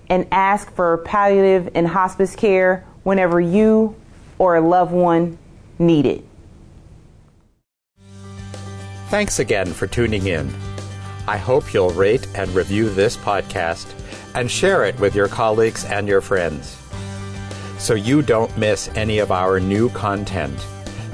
and 0.10 0.28
ask 0.32 0.72
for 0.74 0.98
palliative 1.00 1.72
and 1.76 1.88
hospice 1.88 2.36
care 2.36 2.86
whenever 3.04 3.40
you 3.40 3.96
or 4.38 4.56
a 4.56 4.62
loved 4.62 4.92
one 4.92 5.38
need 5.80 6.06
it. 6.06 6.26
Thanks 9.10 9.40
again 9.40 9.68
for 9.68 9.88
tuning 9.88 10.28
in. 10.28 10.54
I 11.28 11.38
hope 11.38 11.74
you'll 11.74 11.92
rate 11.92 12.28
and 12.36 12.50
review 12.52 12.90
this 12.90 13.16
podcast 13.16 13.88
and 14.36 14.50
share 14.50 14.86
it 14.86 15.00
with 15.00 15.16
your 15.16 15.28
colleagues 15.28 15.86
and 15.86 16.08
your 16.08 16.22
friends. 16.22 16.83
So 17.84 17.96
you 17.96 18.22
don't 18.22 18.58
miss 18.58 18.88
any 18.96 19.20
of 19.20 19.30
our 19.30 19.60
new 19.60 19.90
content, 19.90 20.58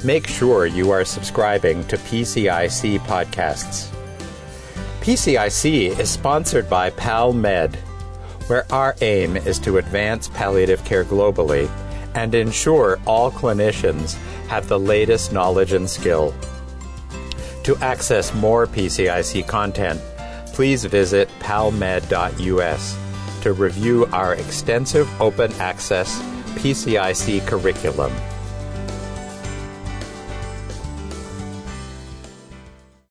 make 0.04 0.28
sure 0.28 0.68
you 0.68 0.92
are 0.92 1.04
subscribing 1.04 1.84
to 1.86 1.98
PCIC 1.98 3.00
podcasts. 3.00 3.92
PCIC 5.02 5.98
is 5.98 6.12
sponsored 6.12 6.70
by 6.70 6.92
PalMed, 6.92 7.76
where 8.46 8.72
our 8.72 8.96
aim 9.02 9.36
is 9.36 9.58
to 9.58 9.80
advance 9.80 10.28
palliative 10.28 10.86
care 10.86 11.04
globally 11.04 11.68
and 12.14 12.36
ensure 12.36 13.00
all 13.08 13.32
clinicians 13.32 14.14
have 14.48 14.68
the 14.68 14.78
latest 14.78 15.34
knowledge 15.34 15.74
and 15.74 15.90
skill. 15.90 16.36
To 17.64 17.76
access 17.78 18.32
more 18.36 18.68
PCIC 18.68 19.48
content, 19.48 20.00
please 20.54 20.86
visit 20.86 21.30
palmed.us 21.40 22.96
to 23.42 23.54
review 23.54 24.06
our 24.12 24.36
extensive 24.36 25.10
open 25.20 25.52
access 25.54 26.22
PCIC 26.52 27.46
curriculum. 27.48 28.12